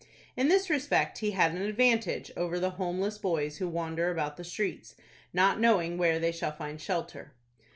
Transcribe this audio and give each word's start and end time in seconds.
In 0.35 0.47
this 0.47 0.67
respect 0.71 1.19
he 1.19 1.29
had 1.29 1.51
an 1.51 1.61
advantage 1.61 2.31
over 2.35 2.59
the 2.59 2.71
homeless 2.71 3.19
boys 3.19 3.57
who 3.57 3.67
wander 3.69 4.09
about 4.09 4.35
the 4.35 4.43
streets, 4.43 4.95
not 5.31 5.59
knowing 5.59 5.95
where 5.95 6.17
they 6.17 6.31
shall 6.31 6.53
find 6.53 6.81
shelter. 6.81 7.33